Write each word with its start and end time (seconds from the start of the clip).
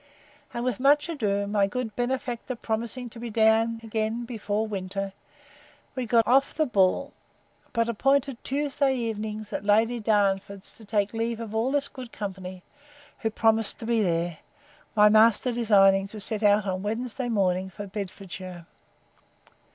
And, 0.51 0.63
with 0.65 0.79
much 0.79 1.09
ado, 1.09 1.45
my 1.45 1.67
good 1.67 1.95
benefactor 1.95 2.55
promising 2.55 3.07
to 3.11 3.19
be 3.19 3.29
down 3.29 3.79
again 3.83 4.25
before 4.25 4.65
winter, 4.65 5.13
we 5.93 6.07
got 6.07 6.25
off 6.27 6.55
the 6.55 6.65
ball; 6.65 7.13
but 7.71 7.87
appointed 7.87 8.43
Tuesday 8.43 8.95
evening, 8.95 9.45
at 9.51 9.63
Lady 9.63 9.99
Darnford's, 9.99 10.71
to 10.73 10.85
take 10.85 11.13
leave 11.13 11.39
of 11.39 11.53
all 11.53 11.71
this 11.71 11.87
good 11.87 12.11
company, 12.11 12.63
who 13.19 13.29
promised 13.29 13.77
to 13.77 13.85
be 13.85 14.01
there, 14.01 14.39
my 14.95 15.07
master 15.07 15.51
designing 15.51 16.07
to 16.07 16.19
set 16.19 16.41
out 16.41 16.65
on 16.65 16.81
Wednesday 16.81 17.29
morning 17.29 17.69
for 17.69 17.85
Bedfordshire. 17.85 18.65